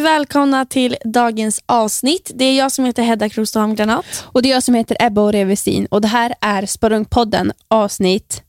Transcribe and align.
välkomna 0.00 0.66
till 0.66 0.96
dagens 1.04 1.62
avsnitt. 1.66 2.30
Det 2.34 2.44
är 2.44 2.58
jag 2.58 2.72
som 2.72 2.84
heter 2.84 3.02
Hedda 3.02 3.28
Krostaholm 3.28 3.74
Granat. 3.74 4.24
Och 4.26 4.42
det 4.42 4.48
är 4.50 4.54
jag 4.54 4.62
som 4.62 4.74
heter 4.74 4.96
Ebba 5.00 5.20
och 5.20 5.32
Revesin 5.32 5.86
och 5.86 6.00
det 6.00 6.08
här 6.08 6.34
är 6.40 6.66
Sporrungpodden 6.66 7.52
avsnitt 7.68 8.42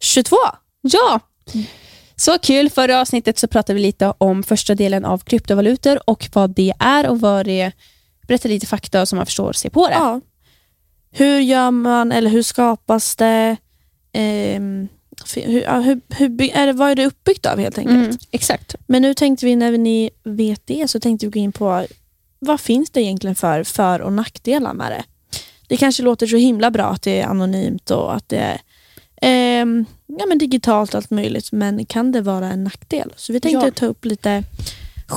22. 0.00 0.36
Ja! 0.80 1.20
Så 2.16 2.38
kul, 2.38 2.70
förra 2.70 3.00
avsnittet 3.00 3.38
så 3.38 3.48
pratade 3.48 3.74
vi 3.74 3.80
lite 3.80 4.14
om 4.18 4.42
första 4.42 4.74
delen 4.74 5.04
av 5.04 5.18
kryptovalutor 5.18 6.10
och 6.10 6.28
vad 6.32 6.50
det 6.50 6.72
är 6.78 7.08
och 7.08 7.20
vad 7.20 7.46
det 7.46 7.72
berättar 8.26 8.48
lite 8.48 8.66
fakta 8.66 9.06
som 9.06 9.16
man 9.16 9.26
förstår 9.26 9.52
sig 9.52 9.70
på 9.70 9.88
det. 9.88 9.94
Ja. 9.94 10.20
Hur 11.10 11.40
gör 11.40 11.70
man, 11.70 12.12
eller 12.12 12.30
hur 12.30 12.42
skapas 12.42 13.16
det? 13.16 13.56
Ehm, 14.12 14.88
hur, 15.34 15.82
hur, 15.82 16.00
hur, 16.14 16.42
är 16.56 16.66
det, 16.66 16.72
vad 16.72 16.90
är 16.90 16.94
det 16.94 17.06
uppbyggt 17.06 17.46
av 17.46 17.58
helt 17.58 17.78
enkelt? 17.78 17.96
Mm, 17.96 18.16
exakt. 18.30 18.74
Men 18.86 19.02
nu 19.02 19.14
tänkte 19.14 19.46
vi, 19.46 19.56
när 19.56 19.78
ni 19.78 20.10
vet 20.24 20.62
det, 20.66 20.88
så 20.90 21.00
tänkte 21.00 21.26
vi 21.26 21.30
gå 21.30 21.38
in 21.38 21.52
på 21.52 21.86
vad 22.38 22.60
finns 22.60 22.90
det 22.90 23.00
egentligen 23.02 23.34
för 23.36 23.64
för 23.64 24.00
och 24.00 24.12
nackdelar 24.12 24.74
med 24.74 24.92
det? 24.92 25.04
Det 25.68 25.76
kanske 25.76 26.02
låter 26.02 26.26
så 26.26 26.36
himla 26.36 26.70
bra 26.70 26.84
att 26.84 27.02
det 27.02 27.20
är 27.20 27.26
anonymt 27.26 27.90
och 27.90 28.14
att 28.14 28.28
det 28.28 28.36
är 28.36 28.60
ehm, 29.22 29.84
ja, 30.06 30.26
men 30.26 30.38
digitalt 30.38 30.90
och 30.94 30.98
allt 30.98 31.10
möjligt, 31.10 31.52
men 31.52 31.86
kan 31.86 32.12
det 32.12 32.20
vara 32.20 32.50
en 32.50 32.64
nackdel? 32.64 33.12
Så 33.16 33.32
vi 33.32 33.40
tänkte 33.40 33.66
Ja. 33.66 33.70
ta 33.74 33.86
upp 33.86 34.04
lite 34.04 34.42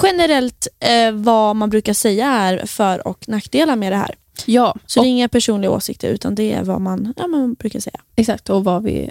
generellt 0.03 0.67
eh, 0.79 1.11
vad 1.11 1.55
man 1.55 1.69
brukar 1.69 1.93
säga 1.93 2.27
är 2.27 2.65
för 2.65 3.07
och 3.07 3.29
nackdelar 3.29 3.75
med 3.75 3.91
det 3.91 3.97
här. 3.97 4.15
Ja, 4.45 4.75
Så 4.85 5.01
det 5.01 5.07
är 5.07 5.09
inga 5.09 5.29
personliga 5.29 5.71
åsikter 5.71 6.09
utan 6.09 6.35
det 6.35 6.53
är 6.53 6.63
vad 6.63 6.81
man, 6.81 7.13
ja, 7.17 7.27
man 7.27 7.53
brukar 7.53 7.79
säga. 7.79 7.99
exakt. 8.15 8.49
Och 8.49 8.63
vad 8.63 8.83
vi... 8.83 9.09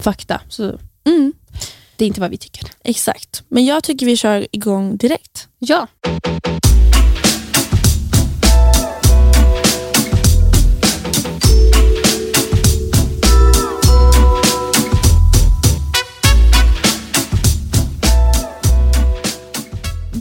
Fakta. 0.00 0.40
Så 0.48 0.78
Mm, 1.04 1.32
det 1.96 2.04
är 2.04 2.06
inte 2.06 2.20
vad 2.20 2.30
vi 2.30 2.36
tycker. 2.38 2.70
exakt. 2.84 3.42
Men 3.48 3.64
jag 3.64 3.84
tycker 3.84 4.06
vi 4.06 4.16
kör 4.16 4.46
igång 4.52 4.96
direkt. 4.96 5.48
Ja. 5.58 5.86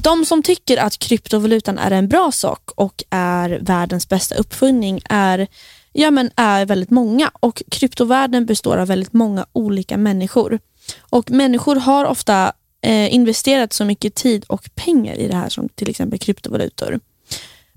De 0.03 0.25
som 0.25 0.44
tycker 0.44 0.77
att 0.77 0.97
kryptovalutan 0.99 1.77
är 1.77 1.92
en 1.92 2.08
bra 2.08 2.31
sak 2.31 2.69
och 2.75 3.03
är 3.09 3.59
världens 3.61 4.09
bästa 4.09 4.36
uppfinning 4.36 5.02
är, 5.09 5.47
ja, 5.94 6.11
men 6.11 6.31
är 6.36 6.66
väldigt 6.66 6.89
många 6.89 7.31
och 7.39 7.64
kryptovärlden 7.72 8.45
består 8.45 8.78
av 8.78 8.88
väldigt 8.88 9.14
många 9.14 9.45
olika 9.53 9.98
människor. 9.98 10.59
Och 11.00 11.31
Människor 11.31 11.75
har 11.75 12.06
ofta 12.06 12.53
eh, 12.81 13.14
investerat 13.14 13.73
så 13.73 13.86
mycket 13.86 14.16
tid 14.16 14.45
och 14.48 14.70
pengar 14.75 15.16
i 15.16 15.28
det 15.28 15.36
här 15.36 15.50
som 15.50 15.70
till 15.70 15.89
exempel 15.89 16.20
kryptovalutor. 16.20 17.00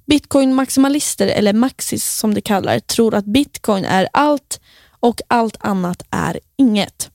Bitcoin-maximalister, 0.06 1.26
eller 1.26 1.52
maxis 1.52 2.18
som 2.18 2.34
de 2.34 2.40
kallar, 2.40 2.80
tror 2.80 3.14
att 3.14 3.24
bitcoin 3.24 3.84
är 3.84 4.08
allt 4.12 4.60
och 5.00 5.20
allt 5.28 5.56
annat 5.60 6.02
är 6.10 6.40
inget. 6.56 7.10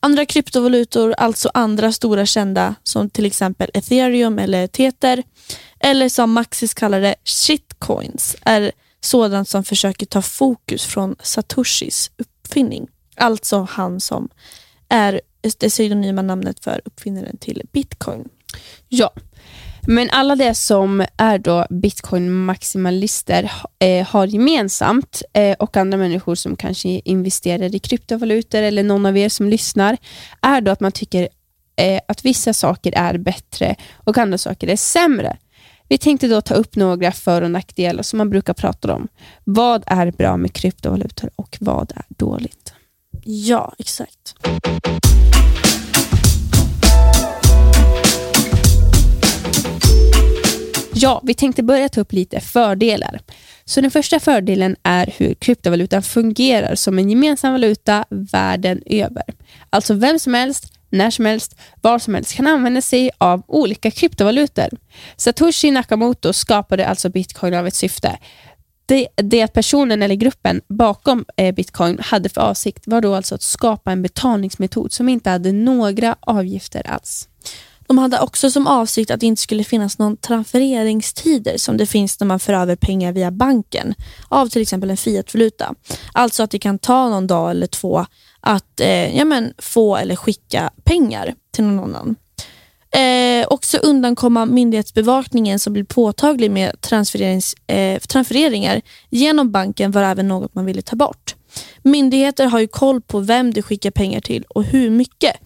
Andra 0.00 0.26
kryptovalutor, 0.26 1.14
alltså 1.18 1.50
andra 1.54 1.92
stora 1.92 2.26
kända 2.26 2.74
som 2.82 3.10
till 3.10 3.26
exempel 3.26 3.70
ethereum 3.74 4.38
eller 4.38 4.66
tether, 4.66 5.22
eller 5.80 6.08
som 6.08 6.32
Maxis 6.32 6.74
kallar 6.74 7.00
det, 7.00 7.14
shitcoins, 7.24 8.36
är 8.42 8.72
sådant 9.04 9.48
som 9.48 9.64
försöker 9.64 10.06
ta 10.06 10.22
fokus 10.22 10.84
från 10.84 11.16
Satoshis 11.22 12.10
uppfinning. 12.16 12.88
Alltså 13.16 13.66
han 13.70 14.00
som 14.00 14.28
är 14.88 15.20
det 15.58 15.70
synonyma 15.70 16.22
namnet 16.22 16.64
för 16.64 16.80
uppfinnaren 16.84 17.36
till 17.36 17.62
bitcoin. 17.72 18.28
Ja. 18.88 19.12
Men 19.86 20.10
alla 20.10 20.36
det 20.36 20.54
som 20.54 21.06
är 21.16 21.38
då 21.38 21.66
bitcoin-maximalister 21.70 23.50
eh, 23.78 24.06
har 24.06 24.26
gemensamt 24.26 25.22
eh, 25.32 25.56
och 25.58 25.76
andra 25.76 25.98
människor 25.98 26.34
som 26.34 26.56
kanske 26.56 26.88
investerar 26.88 27.74
i 27.74 27.78
kryptovalutor 27.78 28.62
eller 28.62 28.82
någon 28.82 29.06
av 29.06 29.16
er 29.16 29.28
som 29.28 29.48
lyssnar 29.48 29.96
är 30.40 30.60
då 30.60 30.70
att 30.70 30.80
man 30.80 30.92
tycker 30.92 31.28
eh, 31.76 32.00
att 32.08 32.24
vissa 32.24 32.52
saker 32.52 32.92
är 32.96 33.18
bättre 33.18 33.76
och 33.94 34.18
andra 34.18 34.38
saker 34.38 34.68
är 34.68 34.76
sämre. 34.76 35.36
Vi 35.88 35.98
tänkte 35.98 36.28
då 36.28 36.40
ta 36.40 36.54
upp 36.54 36.76
några 36.76 37.12
för 37.12 37.42
och 37.42 37.50
nackdelar 37.50 38.02
som 38.02 38.16
man 38.16 38.30
brukar 38.30 38.54
prata 38.54 38.94
om. 38.94 39.08
Vad 39.44 39.84
är 39.86 40.10
bra 40.10 40.36
med 40.36 40.52
kryptovalutor 40.52 41.30
och 41.36 41.56
vad 41.60 41.92
är 41.96 42.04
dåligt? 42.08 42.72
Ja, 43.24 43.74
exakt. 43.78 44.34
Ja, 50.94 51.20
vi 51.24 51.34
tänkte 51.34 51.62
börja 51.62 51.88
ta 51.88 52.00
upp 52.00 52.12
lite 52.12 52.40
fördelar. 52.40 53.20
Så 53.64 53.80
Den 53.80 53.90
första 53.90 54.20
fördelen 54.20 54.76
är 54.82 55.14
hur 55.16 55.34
kryptovalutan 55.34 56.02
fungerar 56.02 56.74
som 56.74 56.98
en 56.98 57.10
gemensam 57.10 57.52
valuta 57.52 58.04
världen 58.08 58.82
över. 58.86 59.24
Alltså 59.70 59.94
vem 59.94 60.18
som 60.18 60.34
helst, 60.34 60.72
när 60.94 61.10
som 61.10 61.24
helst, 61.24 61.56
var 61.80 61.98
som 61.98 62.14
helst 62.14 62.34
kan 62.34 62.46
använda 62.46 62.80
sig 62.80 63.10
av 63.18 63.42
olika 63.46 63.90
kryptovalutor. 63.90 64.68
Satoshi 65.16 65.70
Nakamoto 65.70 66.32
skapade 66.32 66.86
alltså 66.86 67.08
bitcoin 67.08 67.54
av 67.54 67.66
ett 67.66 67.74
syfte. 67.74 68.18
Det, 68.86 69.08
det 69.16 69.42
att 69.42 69.52
personen 69.52 70.02
eller 70.02 70.14
gruppen 70.14 70.60
bakom 70.68 71.24
eh, 71.36 71.54
bitcoin 71.54 71.98
hade 72.02 72.28
för 72.28 72.40
avsikt 72.40 72.82
var 72.86 73.00
då 73.00 73.14
alltså 73.14 73.34
att 73.34 73.42
skapa 73.42 73.92
en 73.92 74.02
betalningsmetod 74.02 74.92
som 74.92 75.08
inte 75.08 75.30
hade 75.30 75.52
några 75.52 76.16
avgifter 76.20 76.90
alls. 76.90 77.28
De 77.86 77.98
hade 77.98 78.20
också 78.20 78.50
som 78.50 78.66
avsikt 78.66 79.10
att 79.10 79.20
det 79.20 79.26
inte 79.26 79.42
skulle 79.42 79.64
finnas 79.64 79.98
någon 79.98 80.16
transfereringstider 80.16 81.58
som 81.58 81.76
det 81.76 81.86
finns 81.86 82.20
när 82.20 82.26
man 82.26 82.40
för 82.40 82.52
över 82.52 82.76
pengar 82.76 83.12
via 83.12 83.30
banken 83.30 83.94
av 84.28 84.48
till 84.48 84.62
exempel 84.62 84.90
en 84.90 84.96
fiatvaluta. 84.96 85.74
Alltså 86.12 86.42
att 86.42 86.50
det 86.50 86.58
kan 86.58 86.78
ta 86.78 87.08
någon 87.08 87.26
dag 87.26 87.50
eller 87.50 87.66
två 87.66 88.06
att 88.44 88.80
eh, 88.80 89.16
ja, 89.16 89.24
men, 89.24 89.54
få 89.58 89.96
eller 89.96 90.16
skicka 90.16 90.70
pengar 90.84 91.34
till 91.50 91.64
någon 91.64 91.78
annan. 91.96 92.16
Eh, 92.94 93.46
också 93.50 93.78
undankomma 93.78 94.46
myndighetsbevakningen 94.46 95.58
som 95.58 95.72
blir 95.72 95.84
påtaglig 95.84 96.50
med 96.50 96.80
transfererings, 96.80 97.54
eh, 97.66 98.00
transfereringar 98.00 98.82
genom 99.10 99.50
banken 99.50 99.90
var 99.90 100.02
även 100.02 100.28
något 100.28 100.54
man 100.54 100.64
ville 100.64 100.82
ta 100.82 100.96
bort. 100.96 101.34
Myndigheter 101.82 102.46
har 102.46 102.60
ju 102.60 102.66
koll 102.66 103.00
på 103.00 103.20
vem 103.20 103.52
du 103.52 103.62
skickar 103.62 103.90
pengar 103.90 104.20
till 104.20 104.44
och 104.48 104.64
hur 104.64 104.90
mycket 104.90 105.36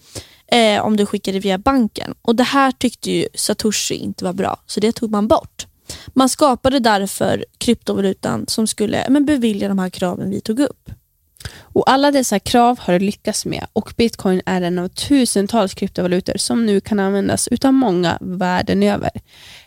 eh, 0.53 0.85
om 0.85 0.97
du 0.97 1.07
skickar 1.07 1.33
det 1.33 1.39
via 1.39 1.59
banken. 1.59 2.15
Och 2.23 2.37
Det 2.37 2.45
här 2.45 2.73
tyckte 2.73 3.11
ju 3.11 3.29
Satoshi 3.35 3.95
inte 3.95 4.25
var 4.25 4.33
bra, 4.33 4.61
så 4.67 4.81
det 4.81 4.93
tog 4.93 5.11
man 5.11 5.29
bort. 5.29 5.67
Man 6.07 6.29
skapade 6.29 6.79
därför 6.79 7.45
kryptovalutan 7.59 8.45
som 8.49 8.67
skulle 8.67 9.07
men, 9.09 9.27
bevilja 9.27 9.69
de 9.69 9.79
här 9.79 9.91
kraven 9.91 10.31
vi 10.31 10.41
tog 10.41 10.61
upp. 10.61 10.91
Och 11.61 11.91
Alla 11.91 12.11
dessa 12.11 12.39
krav 12.39 12.79
har 12.81 12.93
du 12.93 12.99
lyckats 12.99 13.47
med 13.47 13.67
och 13.73 13.93
bitcoin 13.97 14.43
är 14.47 14.63
en 14.63 14.79
av 14.79 14.89
tusentals 14.89 15.75
kryptovalutor 15.75 16.37
som 16.37 16.67
nu 16.67 16.81
kan 16.81 17.01
användas 17.01 17.49
utav 17.49 17.73
många 17.73 18.19
världen 18.21 18.83
över. 18.83 19.11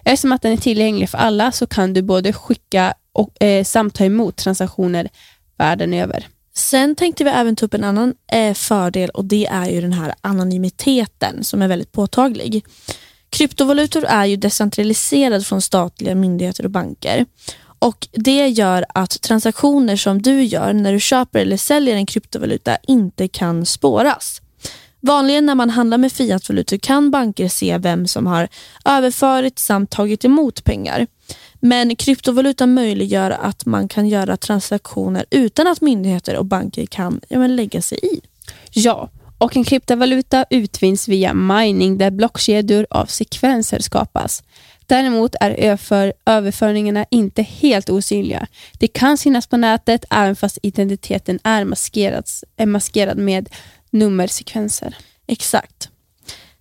Eftersom 0.04 0.32
att 0.32 0.42
den 0.42 0.54
är 0.54 0.58
tillgänglig 0.58 1.10
för 1.10 1.18
alla 1.18 1.52
så 1.52 1.68
kan 1.68 1.94
du 1.94 2.02
både 2.02 2.34
skicka 2.34 2.94
och 3.14 3.44
eh, 3.44 3.64
samt 3.64 3.96
ta 3.96 4.06
emot 4.06 4.36
transaktioner 4.38 5.10
världen 5.58 5.94
över. 5.94 6.28
Sen 6.54 6.96
tänkte 6.96 7.24
vi 7.24 7.30
även 7.30 7.56
ta 7.56 7.66
upp 7.66 7.74
en 7.74 7.84
annan 7.84 8.14
eh, 8.32 8.54
fördel 8.54 9.10
och 9.10 9.26
det 9.26 9.46
är 9.46 9.70
ju 9.70 9.82
den 9.82 9.94
här 9.94 10.14
anonymiteten 10.22 11.44
som 11.44 11.62
är 11.62 11.68
väldigt 11.68 11.92
påtaglig. 11.92 12.66
Kryptovalutor 13.30 14.06
är 14.06 14.26
ju 14.26 14.36
decentraliserade 14.36 15.44
från 15.44 15.62
statliga 15.62 16.16
myndigheter 16.16 16.64
och 16.64 16.72
banker. 16.72 17.26
Och 17.82 18.08
Det 18.12 18.48
gör 18.48 18.86
att 18.94 19.22
transaktioner 19.22 19.96
som 19.96 20.22
du 20.22 20.44
gör 20.44 20.74
när 20.74 20.94
du 20.94 21.00
köper 21.00 21.40
eller 21.40 21.58
säljer 21.58 21.96
en 21.96 22.06
kryptovaluta 22.06 22.78
inte 22.88 23.28
kan 23.28 23.66
spåras. 23.66 24.42
Vanligen 25.00 25.46
när 25.46 25.56
man 25.56 25.70
handlar 25.70 25.98
med 25.98 26.12
fiatvalutor 26.12 26.78
kan 26.78 27.12
banker 27.12 27.48
se 27.48 27.78
vem 27.78 28.08
som 28.08 28.28
har 28.28 28.48
överfört 28.86 29.60
samt 29.60 29.90
tagit 29.90 30.26
emot 30.26 30.64
pengar. 30.64 31.08
Men 31.60 31.96
kryptovalutan 31.96 32.74
möjliggör 32.74 33.32
att 33.32 33.66
man 33.66 33.88
kan 33.88 34.08
göra 34.08 34.38
transaktioner 34.38 35.26
utan 35.30 35.68
att 35.68 35.82
myndigheter 35.82 36.36
och 36.38 36.46
banker 36.46 36.86
kan 36.86 37.22
ja, 37.30 37.40
men 37.40 37.56
lägga 37.56 37.82
sig 37.82 38.00
i. 38.04 38.22
Ja, 38.72 39.10
och 39.38 39.58
en 39.58 39.64
kryptovaluta 39.64 40.46
utvinns 40.50 41.08
via 41.08 41.34
mining 41.34 41.98
där 41.98 42.12
blockkedjor 42.12 42.88
av 42.90 43.06
sekvenser 43.06 43.80
skapas. 43.80 44.44
Däremot 44.92 45.36
är 45.40 45.52
överför, 45.52 46.14
överföringarna 46.26 47.06
inte 47.12 47.42
helt 47.42 47.90
osynliga. 47.90 48.48
Det 48.80 48.88
kan 48.88 49.18
synas 49.18 49.48
på 49.48 49.58
nätet 49.58 50.06
även 50.10 50.36
fast 50.36 50.58
identiteten 50.64 51.40
är, 51.44 51.66
maskerats, 51.66 52.44
är 52.58 52.66
maskerad 52.66 53.18
med 53.18 53.50
nummersekvenser. 53.90 54.96
Exakt. 55.28 55.90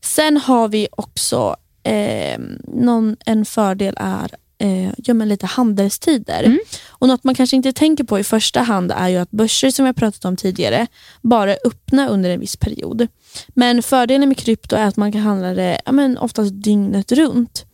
Sen 0.04 0.36
har 0.36 0.68
vi 0.68 0.88
också 0.90 1.56
eh, 1.82 2.38
någon, 2.64 3.16
en 3.26 3.44
fördel 3.44 3.94
är 3.96 4.30
eh, 4.58 4.92
ja, 4.96 5.14
men 5.14 5.28
lite 5.28 5.46
handelstider. 5.46 6.42
Mm. 6.44 6.58
Och 6.88 7.08
Något 7.08 7.24
man 7.24 7.34
kanske 7.34 7.56
inte 7.56 7.72
tänker 7.72 8.04
på 8.04 8.18
i 8.18 8.24
första 8.24 8.62
hand 8.62 8.92
är 8.96 9.08
ju 9.08 9.16
att 9.16 9.30
börser 9.30 9.70
som 9.70 9.86
jag 9.86 9.96
pratat 9.96 10.24
om 10.24 10.36
tidigare 10.36 10.86
bara 11.20 11.52
är 11.52 11.58
öppna 11.64 12.08
under 12.08 12.30
en 12.30 12.40
viss 12.40 12.56
period. 12.56 13.06
Men 13.48 13.82
fördelen 13.82 14.28
med 14.28 14.38
krypto 14.38 14.76
är 14.76 14.86
att 14.86 14.96
man 14.96 15.12
kan 15.12 15.20
handla 15.20 15.54
det 15.54 15.80
ja, 15.84 15.92
men 15.92 16.18
oftast 16.18 16.50
dygnet 16.54 17.12
runt. 17.12 17.66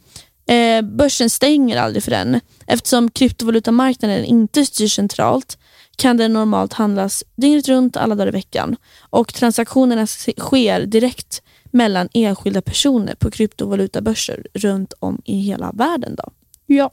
Eh, 0.46 0.82
börsen 0.82 1.30
stänger 1.30 1.76
aldrig 1.76 2.02
för 2.02 2.10
den. 2.10 2.40
Eftersom 2.66 3.10
kryptovalutamarknaden 3.10 4.24
inte 4.24 4.66
styrs 4.66 4.94
centralt 4.94 5.58
kan 5.96 6.16
den 6.16 6.32
normalt 6.32 6.72
handlas 6.72 7.24
dygnet 7.36 7.68
runt 7.68 7.96
alla 7.96 8.14
dagar 8.14 8.28
i 8.28 8.30
veckan 8.30 8.76
och 9.00 9.34
transaktionerna 9.34 10.06
sker 10.06 10.86
direkt 10.86 11.42
mellan 11.70 12.08
enskilda 12.14 12.62
personer 12.62 13.14
på 13.14 13.30
kryptovalutabörser 13.30 14.46
runt 14.54 14.92
om 14.98 15.22
i 15.24 15.38
hela 15.38 15.72
världen. 15.72 16.16
Då. 16.16 16.32
Ja. 16.66 16.90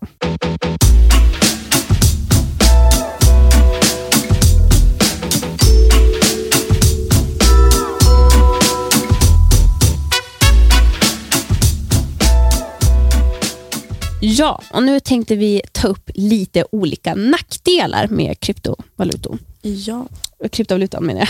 Ja, 14.38 14.62
och 14.71 14.83
nu 14.83 15.00
tänkte 15.00 15.35
vi 15.35 15.62
ta 15.71 15.88
upp 15.88 16.09
lite 16.13 16.65
olika 16.71 17.15
nackdelar 17.15 18.07
med 18.07 18.39
kryptovalutor. 18.39 19.38
Ja. 19.62 20.07
Kryptovalutan 20.51 21.06
menar 21.06 21.19
jag. 21.19 21.30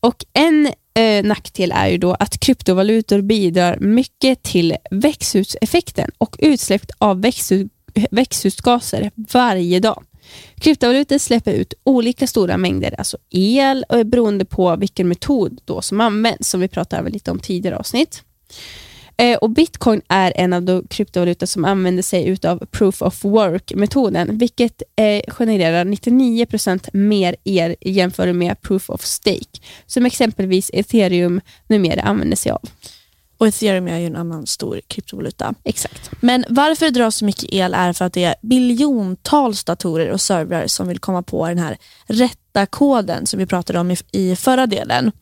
Och 0.00 0.24
en 0.32 0.72
eh, 0.94 1.24
nackdel 1.24 1.72
är 1.72 1.88
ju 1.88 1.98
då 1.98 2.14
att 2.14 2.40
kryptovalutor 2.40 3.20
bidrar 3.20 3.78
mycket 3.78 4.42
till 4.42 4.76
växthuseffekten 4.90 6.10
och 6.18 6.36
utsläpp 6.38 6.82
av 6.98 7.22
växthus, 7.22 7.68
växthusgaser 8.10 9.10
varje 9.16 9.80
dag. 9.80 10.04
Kryptovalutor 10.60 11.18
släpper 11.18 11.52
ut 11.52 11.74
olika 11.84 12.26
stora 12.26 12.56
mängder 12.56 12.94
alltså 12.98 13.18
el 13.30 13.84
och 13.88 14.06
beroende 14.06 14.44
på 14.44 14.76
vilken 14.76 15.08
metod 15.08 15.60
då 15.64 15.82
som 15.82 16.00
används, 16.00 16.50
som 16.50 16.60
vi 16.60 16.68
pratade 16.68 17.10
lite 17.10 17.30
om 17.30 17.38
tidigare 17.38 17.76
avsnitt. 17.76 18.22
Eh, 19.20 19.36
och 19.36 19.50
Bitcoin 19.50 20.02
är 20.08 20.32
en 20.36 20.52
av 20.52 20.62
de 20.62 20.86
kryptovalutor 20.90 21.46
som 21.46 21.64
använder 21.64 22.02
sig 22.02 22.38
av 22.44 22.66
proof 22.70 23.02
of 23.02 23.24
work-metoden, 23.24 24.38
vilket 24.38 24.82
eh, 24.96 25.22
genererar 25.28 25.84
99% 25.84 26.88
mer 26.92 27.36
el 27.44 27.76
jämfört 27.80 28.34
med 28.34 28.60
proof 28.60 28.90
of 28.90 29.04
stake, 29.04 29.60
som 29.86 30.06
exempelvis 30.06 30.70
ethereum 30.72 31.40
numera 31.66 32.02
använder 32.02 32.36
sig 32.36 32.52
av. 32.52 32.60
Och 33.38 33.46
ethereum 33.46 33.88
är 33.88 33.98
ju 33.98 34.06
en 34.06 34.16
annan 34.16 34.46
stor 34.46 34.80
kryptovaluta. 34.86 35.54
Exakt. 35.64 36.10
Men 36.20 36.44
varför 36.48 36.86
det 36.86 36.92
drar 36.92 37.10
så 37.10 37.24
mycket 37.24 37.52
el 37.52 37.74
är 37.74 37.92
för 37.92 38.04
att 38.04 38.12
det 38.12 38.24
är 38.24 38.34
biljontals 38.42 39.64
datorer 39.64 40.10
och 40.10 40.20
servrar 40.20 40.66
som 40.66 40.88
vill 40.88 40.98
komma 40.98 41.22
på 41.22 41.48
den 41.48 41.58
här 41.58 41.78
rätta 42.06 42.66
koden 42.66 43.26
som 43.26 43.38
vi 43.38 43.46
pratade 43.46 43.78
om 43.78 43.90
i, 43.90 43.96
i 44.12 44.36
förra 44.36 44.66
delen. 44.66 45.12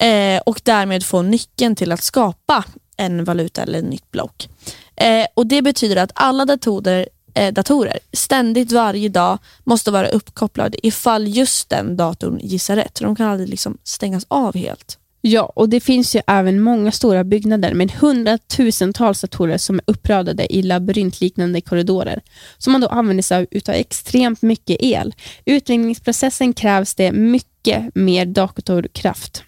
Eh, 0.00 0.40
och 0.46 0.60
därmed 0.64 1.04
få 1.04 1.22
nyckeln 1.22 1.76
till 1.76 1.92
att 1.92 2.02
skapa 2.02 2.64
en 2.96 3.24
valuta 3.24 3.62
eller 3.62 3.78
ett 3.78 3.84
nytt 3.84 4.10
block. 4.10 4.48
Eh, 4.96 5.26
och 5.34 5.46
Det 5.46 5.62
betyder 5.62 5.96
att 5.96 6.10
alla 6.14 6.44
datorer, 6.44 7.08
eh, 7.34 7.52
datorer 7.52 7.98
ständigt 8.12 8.72
varje 8.72 9.08
dag 9.08 9.38
måste 9.64 9.90
vara 9.90 10.08
uppkopplade 10.08 10.86
ifall 10.86 11.28
just 11.28 11.68
den 11.68 11.96
datorn 11.96 12.38
gissar 12.42 12.76
rätt. 12.76 13.00
De 13.00 13.16
kan 13.16 13.28
aldrig 13.28 13.48
liksom 13.48 13.78
stängas 13.84 14.24
av 14.28 14.56
helt. 14.56 14.98
Ja, 15.26 15.52
och 15.54 15.68
det 15.68 15.80
finns 15.80 16.16
ju 16.16 16.20
även 16.26 16.60
många 16.60 16.92
stora 16.92 17.24
byggnader 17.24 17.74
med 17.74 17.92
hundratusentals 17.92 19.20
datorer 19.20 19.58
som 19.58 19.78
är 19.78 19.82
uppradade 19.86 20.54
i 20.54 20.62
labyrintliknande 20.62 21.60
korridorer, 21.60 22.22
som 22.58 22.72
man 22.72 22.80
då 22.80 22.88
använder 22.88 23.22
sig 23.22 23.38
av 23.38 23.46
utav 23.50 23.74
extremt 23.74 24.42
mycket 24.42 24.76
el. 24.80 25.14
Utvinningsprocessen 25.44 26.52
krävs 26.52 26.94
det 26.94 27.12
mycket 27.12 27.94
mer 27.94 28.26
datorkraft. 28.26 29.42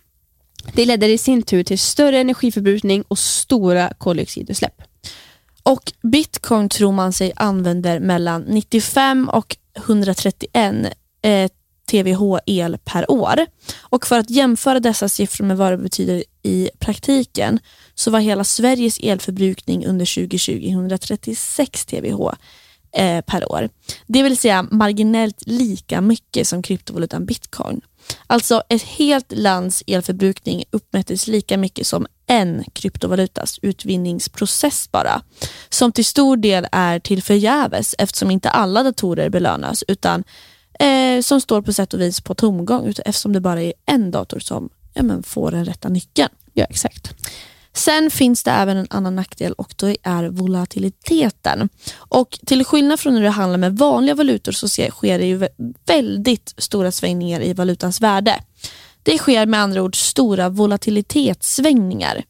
Det 0.74 0.86
leder 0.86 1.08
i 1.08 1.18
sin 1.18 1.42
tur 1.42 1.64
till 1.64 1.78
större 1.78 2.18
energiförbrukning 2.18 3.04
och 3.08 3.18
stora 3.18 3.92
koldioxidutsläpp. 3.98 4.82
Och 5.62 5.92
Bitcoin 6.02 6.68
tror 6.68 6.92
man 6.92 7.12
sig 7.12 7.32
använder 7.36 8.00
mellan 8.00 8.42
95 8.42 9.28
och 9.28 9.56
131 9.76 10.74
eh, 11.22 11.50
TWh 11.90 12.38
el 12.46 12.78
per 12.84 13.10
år. 13.10 13.46
Och 13.80 14.06
För 14.06 14.18
att 14.18 14.30
jämföra 14.30 14.80
dessa 14.80 15.08
siffror 15.08 15.44
med 15.44 15.56
vad 15.56 15.72
det 15.72 15.78
betyder 15.78 16.24
i 16.42 16.70
praktiken 16.78 17.58
så 17.94 18.10
var 18.10 18.20
hela 18.20 18.44
Sveriges 18.44 18.98
elförbrukning 18.98 19.86
under 19.86 20.14
2020 20.14 20.68
136 20.70 21.86
TWh 21.86 22.32
eh, 22.96 23.20
per 23.20 23.52
år. 23.52 23.68
Det 24.06 24.22
vill 24.22 24.36
säga 24.36 24.62
marginellt 24.62 25.42
lika 25.46 26.00
mycket 26.00 26.48
som 26.48 26.62
kryptovalutan 26.62 27.26
bitcoin. 27.26 27.80
Alltså 28.26 28.62
ett 28.68 28.82
helt 28.82 29.32
lands 29.32 29.82
elförbrukning 29.86 30.64
uppmättes 30.70 31.26
lika 31.26 31.56
mycket 31.56 31.86
som 31.86 32.06
en 32.26 32.64
kryptovalutas 32.72 33.58
utvinningsprocess 33.62 34.88
bara. 34.92 35.22
Som 35.68 35.92
till 35.92 36.04
stor 36.04 36.36
del 36.36 36.66
är 36.72 36.98
till 36.98 37.22
förgäves 37.22 37.94
eftersom 37.98 38.30
inte 38.30 38.50
alla 38.50 38.82
datorer 38.82 39.30
belönas 39.30 39.84
utan 39.88 40.24
eh, 40.80 41.20
som 41.22 41.40
står 41.40 41.62
på 41.62 41.72
sätt 41.72 41.94
och 41.94 42.00
vis 42.00 42.20
på 42.20 42.34
tomgång 42.34 42.94
eftersom 43.04 43.32
det 43.32 43.40
bara 43.40 43.62
är 43.62 43.72
en 43.86 44.10
dator 44.10 44.38
som 44.38 44.70
ja, 44.94 45.02
men, 45.02 45.22
får 45.22 45.50
den 45.50 45.64
rätta 45.64 45.88
nyckeln. 45.88 46.30
Ja, 46.52 46.64
exakt. 46.64 47.14
Sen 47.76 48.10
finns 48.10 48.42
det 48.42 48.50
även 48.50 48.76
en 48.76 48.86
annan 48.90 49.16
nackdel 49.16 49.52
och 49.52 49.74
det 49.76 49.96
är 50.02 50.28
volatiliteten. 50.28 51.68
Och 51.96 52.38
Till 52.46 52.64
skillnad 52.64 53.00
från 53.00 53.14
när 53.14 53.22
du 53.22 53.28
handlar 53.28 53.58
med 53.58 53.78
vanliga 53.78 54.14
valutor 54.14 54.52
så 54.52 54.68
sker 54.68 55.18
det 55.18 55.26
ju 55.26 55.48
väldigt 55.86 56.54
stora 56.58 56.92
svängningar 56.92 57.40
i 57.40 57.52
valutans 57.52 58.00
värde. 58.00 58.40
Det 59.02 59.18
sker 59.18 59.46
med 59.46 59.60
andra 59.60 59.82
ord 59.82 59.96
stora 59.96 60.48
volatilitetssvängningar. 60.48 62.24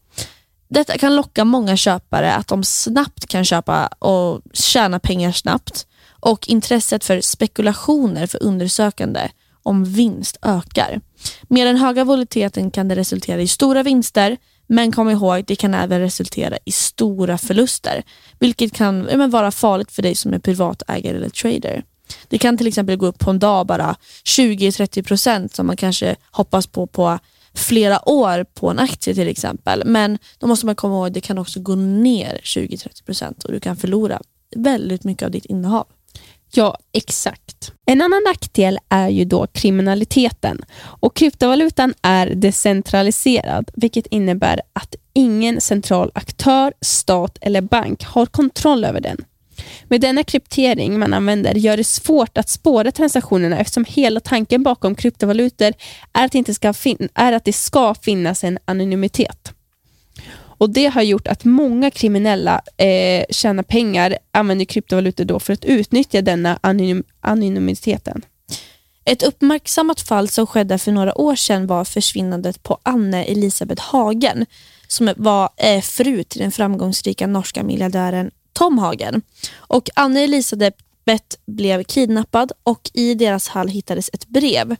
Detta 0.69 0.98
kan 0.98 1.16
locka 1.16 1.44
många 1.44 1.76
köpare 1.76 2.34
att 2.34 2.49
de 2.49 2.64
snabbt 2.64 3.26
kan 3.26 3.44
köpa 3.44 3.87
och 3.87 4.42
tjäna 4.52 4.99
pengar 4.99 5.32
snabbt 5.32 5.87
och 6.20 6.49
intresset 6.49 7.04
för 7.04 7.20
spekulationer 7.20 8.26
för 8.26 8.42
undersökande 8.42 9.28
om 9.62 9.84
vinst 9.84 10.37
ökar. 10.42 11.00
Med 11.42 11.66
den 11.66 11.76
höga 11.76 12.04
volatiliteten 12.04 12.70
kan 12.70 12.88
det 12.88 12.96
resultera 12.96 13.40
i 13.40 13.49
stora 13.49 13.82
vinster 13.82 14.37
men 14.66 14.92
kom 14.92 15.10
ihåg, 15.10 15.44
det 15.46 15.56
kan 15.56 15.74
även 15.74 16.00
resultera 16.00 16.58
i 16.64 16.72
stora 16.72 17.38
förluster, 17.38 18.02
vilket 18.38 18.72
kan 18.72 18.98
men, 18.98 19.30
vara 19.30 19.50
farligt 19.50 19.92
för 19.92 20.02
dig 20.02 20.14
som 20.14 20.34
är 20.34 20.38
privatägare 20.38 21.16
eller 21.16 21.28
trader. 21.28 21.85
Det 22.28 22.38
kan 22.38 22.58
till 22.58 22.66
exempel 22.66 22.96
gå 22.96 23.06
upp 23.06 23.18
på 23.18 23.30
en 23.30 23.38
dag 23.38 23.66
bara 23.66 23.96
20-30% 24.25 25.54
som 25.54 25.66
man 25.66 25.76
kanske 25.76 26.16
hoppas 26.30 26.66
på 26.66 26.87
på 26.87 27.18
flera 27.54 28.08
år 28.08 28.44
på 28.44 28.70
en 28.70 28.78
aktie 28.78 29.14
till 29.14 29.28
exempel. 29.28 29.82
Men 29.87 30.18
då 30.38 30.46
måste 30.46 30.66
man 30.66 30.75
komma 30.75 30.94
ihåg 30.94 31.06
att 31.06 31.14
det 31.14 31.20
kan 31.20 31.38
också 31.38 31.61
gå 31.61 31.75
ner 31.75 32.40
20-30% 32.42 33.44
och 33.44 33.52
du 33.52 33.61
kan 33.61 33.76
förlora 33.76 34.20
väldigt 34.56 35.04
mycket 35.04 35.23
av 35.23 35.30
ditt 35.30 35.44
innehav. 35.44 35.87
Ja, 36.50 36.78
exakt. 36.92 37.72
En 37.86 38.02
annan 38.02 38.22
nackdel 38.26 38.78
är 38.88 39.08
ju 39.08 39.24
då 39.24 39.46
kriminaliteten. 39.46 40.64
Och 40.78 41.16
Kryptovalutan 41.16 41.94
är 42.02 42.26
decentraliserad, 42.26 43.70
vilket 43.74 44.06
innebär 44.06 44.60
att 44.72 44.94
ingen 45.12 45.60
central 45.60 46.10
aktör, 46.14 46.72
stat 46.80 47.38
eller 47.40 47.60
bank 47.60 48.04
har 48.04 48.26
kontroll 48.26 48.84
över 48.84 49.00
den. 49.00 49.16
Med 49.88 50.00
denna 50.00 50.24
kryptering 50.24 50.98
man 50.98 51.14
använder 51.14 51.54
gör 51.54 51.76
det 51.76 51.84
svårt 51.84 52.38
att 52.38 52.48
spåra 52.48 52.92
transaktionerna 52.92 53.58
eftersom 53.58 53.84
hela 53.88 54.20
tanken 54.20 54.62
bakom 54.62 54.94
kryptovalutor 54.94 55.72
är 56.12 56.24
att, 56.24 56.34
inte 56.34 56.54
ska 56.54 56.74
är 57.14 57.32
att 57.32 57.44
det 57.44 57.52
ska 57.52 57.94
finnas 57.94 58.44
en 58.44 58.58
anonymitet. 58.64 59.55
Och 60.58 60.70
Det 60.70 60.86
har 60.86 61.02
gjort 61.02 61.28
att 61.28 61.44
många 61.44 61.90
kriminella 61.90 62.60
eh, 62.76 63.25
tjänar 63.30 63.62
pengar, 63.62 64.18
använder 64.32 64.64
kryptovalutor 64.64 65.25
då 65.25 65.40
för 65.40 65.52
att 65.52 65.64
utnyttja 65.64 66.22
denna 66.22 66.58
anonym 66.60 67.04
anonymiteten. 67.20 68.22
Ett 69.04 69.22
uppmärksammat 69.22 70.00
fall 70.00 70.28
som 70.28 70.46
skedde 70.46 70.78
för 70.78 70.92
några 70.92 71.20
år 71.20 71.36
sedan 71.36 71.66
var 71.66 71.84
försvinnandet 71.84 72.62
på 72.62 72.78
Anne 72.82 73.25
Elisabeth 73.25 73.82
Hagen 73.82 74.46
som 74.88 75.14
var 75.16 75.50
eh, 75.56 75.82
fru 75.82 76.25
till 76.25 76.40
den 76.40 76.52
framgångsrika 76.52 77.26
norska 77.26 77.62
miljardären 77.62 78.30
Tom 78.52 78.78
Hagen. 78.78 79.22
Och 79.56 79.90
Anne 79.94 80.25
Elisabeth 80.25 80.82
blev 81.46 81.82
kidnappad 81.82 82.52
och 82.62 82.90
i 82.94 83.14
deras 83.14 83.48
hall 83.48 83.68
hittades 83.68 84.10
ett 84.12 84.26
brev. 84.26 84.76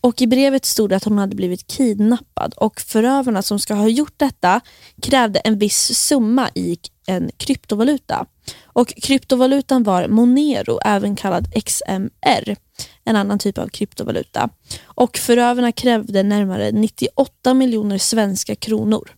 Och 0.00 0.22
I 0.22 0.26
brevet 0.26 0.64
stod 0.64 0.90
det 0.90 0.96
att 0.96 1.04
hon 1.04 1.18
hade 1.18 1.36
blivit 1.36 1.66
kidnappad 1.66 2.54
och 2.56 2.80
förövarna 2.80 3.42
som 3.42 3.58
ska 3.58 3.74
ha 3.74 3.88
gjort 3.88 4.14
detta 4.16 4.60
krävde 5.02 5.38
en 5.38 5.58
viss 5.58 5.98
summa 5.98 6.50
i 6.54 6.78
en 7.06 7.30
kryptovaluta. 7.36 8.26
Och 8.64 8.88
Kryptovalutan 8.88 9.82
var 9.82 10.08
Monero, 10.08 10.78
även 10.84 11.16
kallad 11.16 11.64
XMR, 11.64 12.56
en 13.04 13.16
annan 13.16 13.38
typ 13.38 13.58
av 13.58 13.68
kryptovaluta. 13.68 14.48
Och 14.84 15.18
Förövarna 15.18 15.72
krävde 15.72 16.22
närmare 16.22 16.72
98 16.72 17.54
miljoner 17.54 17.98
svenska 17.98 18.54
kronor. 18.54 19.10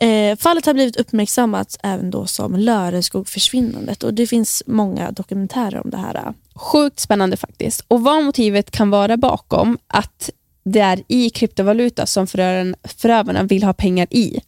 Eh, 0.00 0.36
fallet 0.36 0.66
har 0.66 0.74
blivit 0.74 0.96
uppmärksammat 0.96 1.78
även 1.82 2.10
då 2.10 2.26
som 2.26 2.56
Löreskog-försvinnandet 2.56 4.02
och 4.02 4.14
det 4.14 4.26
finns 4.26 4.62
många 4.66 5.10
dokumentärer 5.10 5.80
om 5.84 5.90
det 5.90 5.96
här. 5.96 6.34
Sjukt 6.54 7.00
spännande 7.00 7.36
faktiskt. 7.36 7.84
Och 7.88 8.02
Vad 8.02 8.24
motivet 8.24 8.70
kan 8.70 8.90
vara 8.90 9.16
bakom 9.16 9.78
att 9.86 10.30
det 10.64 10.80
är 10.80 11.02
i 11.08 11.30
kryptovaluta 11.30 12.06
som 12.06 12.26
förövarna 12.26 13.42
vill 13.42 13.62
ha 13.62 13.72
pengar 13.72 14.06
i 14.10 14.40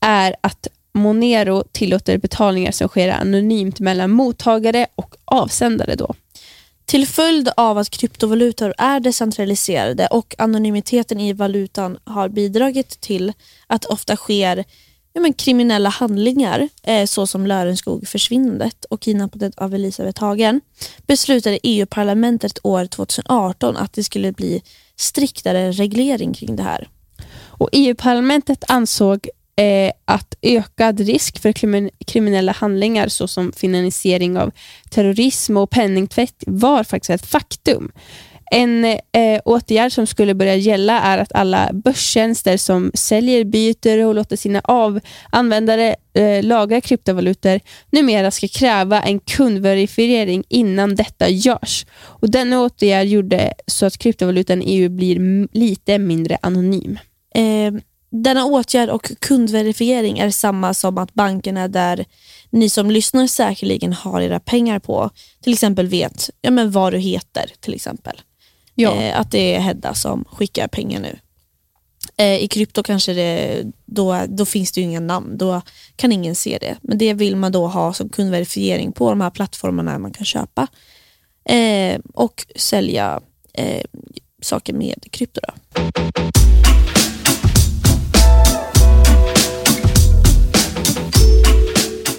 är 0.00 0.36
att 0.40 0.66
Monero 0.92 1.62
tillåter 1.72 2.18
betalningar 2.18 2.72
som 2.72 2.88
sker 2.88 3.08
anonymt 3.08 3.80
mellan 3.80 4.10
mottagare 4.10 4.86
och 4.94 5.14
avsändare. 5.24 5.94
Då. 5.94 6.14
Till 6.88 7.06
följd 7.06 7.48
av 7.56 7.78
att 7.78 7.90
kryptovalutor 7.90 8.74
är 8.78 9.00
decentraliserade 9.00 10.06
och 10.06 10.34
anonymiteten 10.38 11.20
i 11.20 11.32
valutan 11.32 11.98
har 12.04 12.28
bidragit 12.28 13.00
till 13.00 13.32
att 13.66 13.84
ofta 13.84 14.16
sker 14.16 14.64
ja, 15.12 15.20
men 15.20 15.32
kriminella 15.32 15.88
handlingar 15.88 16.68
eh, 16.82 17.06
såsom 17.06 17.46
Lörenskog 17.46 18.08
försvinnandet 18.08 18.84
och 18.84 19.00
kidnappandet 19.00 19.58
av 19.58 19.74
Elisabeth 19.74 20.20
Hagen 20.20 20.60
beslutade 21.06 21.58
EU-parlamentet 21.62 22.58
år 22.62 22.86
2018 22.86 23.76
att 23.76 23.92
det 23.92 24.04
skulle 24.04 24.32
bli 24.32 24.62
striktare 24.96 25.72
reglering 25.72 26.34
kring 26.34 26.56
det 26.56 26.62
här. 26.62 26.88
Och 27.46 27.68
EU-parlamentet 27.72 28.64
ansåg 28.68 29.28
eh, 29.58 29.92
att 30.04 30.34
ökad 30.42 31.00
risk 31.00 31.38
för 31.38 31.52
kriminella 32.06 32.52
handlingar 32.52 33.08
såsom 33.08 33.52
finansiering 33.52 34.38
av 34.38 34.50
terrorism 34.90 35.56
och 35.56 35.70
penningtvätt 35.70 36.44
var 36.46 36.84
faktiskt 36.84 37.10
ett 37.10 37.26
faktum. 37.26 37.92
En 38.50 38.84
eh, 38.84 39.40
åtgärd 39.44 39.92
som 39.92 40.06
skulle 40.06 40.34
börja 40.34 40.54
gälla 40.54 41.00
är 41.00 41.18
att 41.18 41.32
alla 41.32 41.70
börstjänster 41.72 42.56
som 42.56 42.90
säljer, 42.94 43.44
byter 43.44 44.04
och 44.04 44.14
låter 44.14 44.36
sina 44.36 44.60
av 44.64 45.00
användare 45.30 45.96
eh, 46.14 46.42
lagra 46.42 46.80
kryptovalutor 46.80 47.60
numera 47.90 48.30
ska 48.30 48.48
kräva 48.48 49.02
en 49.02 49.20
kundverifiering 49.20 50.44
innan 50.48 50.94
detta 50.94 51.28
görs. 51.28 51.86
Och 51.98 52.30
Denna 52.30 52.60
åtgärd 52.60 53.06
gjorde 53.06 53.52
så 53.66 53.86
att 53.86 53.98
kryptovalutan 53.98 54.62
i 54.62 54.64
EU 54.64 54.88
blir 54.88 55.48
lite 55.52 55.98
mindre 55.98 56.38
anonym. 56.42 56.98
Eh, 57.34 57.72
denna 58.10 58.44
åtgärd 58.44 58.88
och 58.88 59.12
kundverifiering 59.20 60.18
är 60.18 60.30
samma 60.30 60.74
som 60.74 60.98
att 60.98 61.14
bankerna 61.14 61.68
där 61.68 62.04
ni 62.50 62.70
som 62.70 62.90
lyssnar 62.90 63.26
säkerligen 63.26 63.92
har 63.92 64.20
era 64.20 64.40
pengar 64.40 64.78
på 64.78 65.10
till 65.42 65.52
exempel 65.52 65.86
vet 65.86 66.30
ja, 66.40 66.50
men 66.50 66.70
vad 66.70 66.92
du 66.92 66.98
heter. 66.98 67.52
till 67.60 67.74
exempel. 67.74 68.20
Ja. 68.74 68.94
Eh, 68.94 69.20
att 69.20 69.30
det 69.30 69.54
är 69.54 69.60
Hedda 69.60 69.94
som 69.94 70.24
skickar 70.24 70.68
pengar 70.68 71.00
nu. 71.00 71.18
Eh, 72.16 72.42
I 72.42 72.48
krypto 72.48 72.82
kanske 72.82 73.12
det, 73.12 73.64
då, 73.86 74.24
då 74.28 74.44
finns 74.44 74.72
det 74.72 74.80
inga 74.80 75.00
namn, 75.00 75.38
då 75.38 75.62
kan 75.96 76.12
ingen 76.12 76.34
se 76.34 76.58
det. 76.60 76.76
Men 76.82 76.98
det 76.98 77.14
vill 77.14 77.36
man 77.36 77.52
då 77.52 77.66
ha 77.66 77.92
som 77.92 78.08
kundverifiering 78.08 78.92
på 78.92 79.10
de 79.10 79.20
här 79.20 79.30
plattformarna 79.30 79.98
man 79.98 80.12
kan 80.12 80.24
köpa 80.24 80.66
eh, 81.44 82.00
och 82.14 82.46
sälja 82.56 83.20
eh, 83.52 83.84
saker 84.42 84.72
med 84.72 85.06
krypto. 85.10 85.40
Då. 85.40 85.52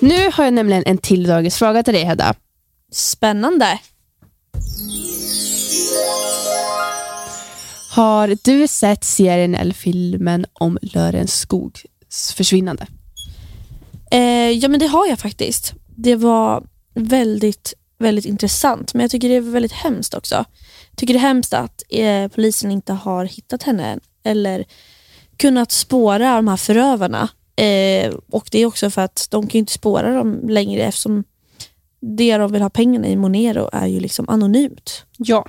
Nu 0.02 0.30
har 0.34 0.44
jag 0.44 0.54
nämligen 0.54 0.84
en 0.86 0.98
till 0.98 1.28
dagens 1.28 1.56
fråga 1.56 1.84
till 1.84 1.94
dig 1.94 2.04
Hedda. 2.04 2.34
Spännande. 2.92 3.80
Har 7.92 8.38
du 8.44 8.68
sett 8.68 9.04
serien 9.04 9.56
eller 9.56 9.74
filmen 9.74 10.46
om 10.54 10.78
Lörenskogs 10.82 12.34
försvinnande? 12.36 12.88
Eh, 14.12 14.50
ja 14.50 14.68
men 14.68 14.80
det 14.80 14.88
har 14.88 15.08
jag 15.08 15.20
faktiskt. 15.20 15.74
Det 15.96 16.16
var 16.16 16.64
väldigt, 16.94 17.74
väldigt 17.98 18.26
intressant 18.26 18.94
men 18.94 19.02
jag 19.02 19.12
tycker 19.12 19.30
det 19.30 19.36
är 19.36 19.42
väldigt 19.42 19.72
hemskt 19.72 20.14
också. 20.14 20.36
Jag 20.90 20.98
tycker 20.98 21.14
det 21.14 21.20
är 21.20 21.22
hemskt 21.22 21.54
att 21.54 21.84
eh, 21.90 22.28
polisen 22.28 22.72
inte 22.72 22.94
har 22.94 23.26
hittat 23.26 23.64
henne 23.64 24.00
eller 24.24 24.66
kunnat 25.38 25.72
spåra 25.72 26.36
de 26.36 26.48
här 26.48 26.58
förövarna. 26.58 27.30
Eh, 27.60 28.14
och 28.30 28.48
det 28.52 28.60
är 28.60 28.66
också 28.66 28.90
för 28.90 29.02
att 29.02 29.28
de 29.30 29.48
kan 29.48 29.60
inte 29.60 29.74
spåra 29.74 30.14
dem 30.14 30.50
längre 30.50 30.84
eftersom 30.84 31.24
det 32.00 32.38
de 32.38 32.52
vill 32.52 32.62
ha 32.62 32.70
pengarna 32.70 33.08
i 33.08 33.16
Monero 33.16 33.70
är 33.74 33.88
ju 33.88 34.00
liksom 34.00 34.30
anonymt. 34.30 35.06
Ja. 35.18 35.46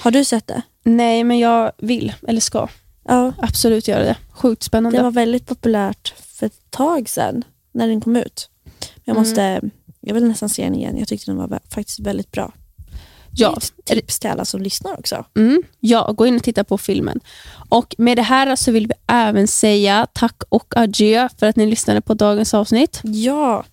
Har 0.00 0.10
du 0.10 0.24
sett 0.24 0.46
det? 0.46 0.62
Nej, 0.82 1.24
men 1.24 1.38
jag 1.38 1.72
vill, 1.78 2.12
eller 2.28 2.40
ska. 2.40 2.68
Ja. 3.04 3.32
Absolut 3.38 3.88
göra 3.88 4.04
det. 4.04 4.16
Sjukt 4.30 4.62
spännande. 4.62 4.98
Det 4.98 5.02
var 5.02 5.10
väldigt 5.10 5.46
populärt 5.46 6.14
för 6.16 6.46
ett 6.46 6.70
tag 6.70 7.08
sedan, 7.08 7.44
när 7.72 7.88
den 7.88 8.00
kom 8.00 8.16
ut. 8.16 8.48
Jag, 9.04 9.16
måste, 9.16 9.42
mm. 9.42 9.70
jag 10.00 10.14
vill 10.14 10.24
nästan 10.24 10.48
se 10.48 10.64
den 10.64 10.74
igen. 10.74 10.98
Jag 10.98 11.08
tyckte 11.08 11.30
den 11.30 11.38
var 11.38 11.60
faktiskt 11.68 12.00
väldigt 12.00 12.30
bra. 12.30 12.52
Ja. 13.34 13.56
Ett 13.56 13.84
tips 13.84 14.18
till 14.18 14.30
alla 14.30 14.44
som 14.44 14.62
lyssnar 14.62 14.98
också. 14.98 15.24
Mm. 15.36 15.62
Ja, 15.80 16.12
gå 16.12 16.26
in 16.26 16.36
och 16.36 16.42
titta 16.42 16.64
på 16.64 16.78
filmen. 16.78 17.20
Och 17.68 17.94
Med 17.98 18.18
det 18.18 18.22
här 18.22 18.56
så 18.56 18.72
vill 18.72 18.86
vi 18.86 18.94
även 19.06 19.48
säga 19.48 20.06
tack 20.12 20.42
och 20.48 20.72
adjö 20.76 21.28
för 21.38 21.46
att 21.46 21.56
ni 21.56 21.66
lyssnade 21.66 22.00
på 22.00 22.14
dagens 22.14 22.54
avsnitt. 22.54 23.00
Ja. 23.02 23.64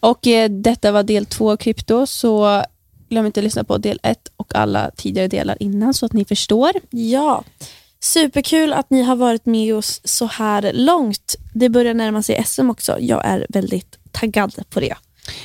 Och 0.00 0.26
eh, 0.26 0.50
Detta 0.50 0.92
var 0.92 1.02
del 1.02 1.26
två 1.26 1.50
av 1.50 1.56
krypto, 1.56 2.06
så 2.06 2.62
glöm 3.08 3.26
inte 3.26 3.40
att 3.40 3.44
lyssna 3.44 3.64
på 3.64 3.78
del 3.78 4.00
ett 4.02 4.30
och 4.36 4.54
alla 4.54 4.90
tidigare 4.96 5.28
delar 5.28 5.62
innan 5.62 5.94
så 5.94 6.06
att 6.06 6.12
ni 6.12 6.24
förstår. 6.24 6.70
Ja, 6.90 7.44
superkul 8.00 8.72
att 8.72 8.90
ni 8.90 9.02
har 9.02 9.16
varit 9.16 9.46
med 9.46 9.74
oss 9.74 10.00
så 10.04 10.26
här 10.26 10.72
långt. 10.74 11.36
Det 11.54 11.68
börjar 11.68 11.94
närma 11.94 12.22
sig 12.22 12.44
SM 12.46 12.70
också. 12.70 12.96
Jag 13.00 13.26
är 13.26 13.46
väldigt 13.48 13.98
taggad 14.12 14.54
på 14.70 14.80
det. 14.80 14.94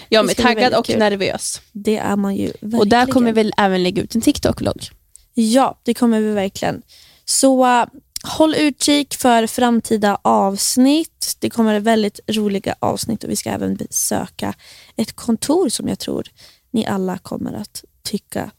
Jag 0.09 0.29
är 0.29 0.33
taggad 0.35 0.73
och 0.73 0.85
kul. 0.85 0.99
nervös. 0.99 1.61
Det 1.71 1.97
är 1.97 2.15
man 2.15 2.35
ju 2.35 2.45
verkligen. 2.45 2.79
Och 2.79 2.87
där 2.87 3.05
kommer 3.05 3.33
vi 3.33 3.51
även 3.57 3.83
lägga 3.83 4.03
ut 4.03 4.15
en 4.15 4.21
TikTok-logg. 4.21 4.89
Ja, 5.33 5.79
det 5.83 5.93
kommer 5.93 6.19
vi 6.19 6.31
verkligen. 6.31 6.81
Så 7.25 7.65
uh, 7.65 7.85
håll 8.23 8.55
utkik 8.55 9.13
för 9.13 9.47
framtida 9.47 10.17
avsnitt. 10.21 11.35
Det 11.39 11.49
kommer 11.49 11.79
väldigt 11.79 12.19
roliga 12.27 12.75
avsnitt 12.79 13.23
och 13.23 13.29
vi 13.29 13.35
ska 13.35 13.49
även 13.49 13.75
besöka 13.75 14.53
ett 14.95 15.15
kontor 15.15 15.69
som 15.69 15.87
jag 15.87 15.99
tror 15.99 16.27
ni 16.71 16.85
alla 16.85 17.17
kommer 17.17 17.53
att 17.53 17.83
tycka 18.03 18.51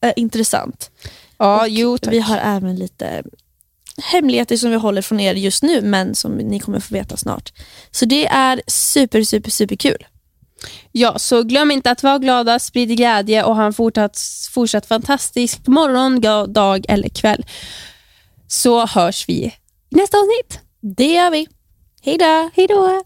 är 0.00 0.12
intressant. 0.16 0.90
Ja, 1.38 1.66
jo, 1.66 1.98
Vi 2.02 2.18
har 2.18 2.38
även 2.38 2.76
lite 2.76 3.22
hemligheter 4.02 4.56
som 4.56 4.70
vi 4.70 4.76
håller 4.76 5.02
från 5.02 5.20
er 5.20 5.34
just 5.34 5.62
nu 5.62 5.82
men 5.82 6.14
som 6.14 6.32
ni 6.32 6.58
kommer 6.58 6.80
få 6.80 6.94
veta 6.94 7.16
snart. 7.16 7.52
Så 7.90 8.04
det 8.04 8.26
är 8.26 8.62
super, 8.66 9.22
super, 9.22 9.50
super 9.50 9.76
kul. 9.76 10.06
Ja, 10.92 11.18
så 11.18 11.42
glöm 11.42 11.70
inte 11.70 11.90
att 11.90 12.02
vara 12.02 12.18
glada, 12.18 12.58
sprid 12.58 12.96
glädje 12.96 13.44
och 13.44 13.56
ha 13.56 13.64
en 13.64 13.72
fortsatt, 13.72 14.18
fortsatt 14.50 14.86
fantastisk 14.86 15.66
morgon, 15.66 16.20
dag 16.52 16.84
eller 16.88 17.08
kväll. 17.08 17.44
Så 18.46 18.86
hörs 18.86 19.28
vi 19.28 19.32
i 19.32 19.54
nästa 19.90 20.16
avsnitt. 20.18 20.60
Det 20.80 21.12
gör 21.12 21.30
vi. 21.30 21.48
Hej 22.02 22.18
då! 22.18 22.50
Hej 22.54 22.66
då! 22.66 23.02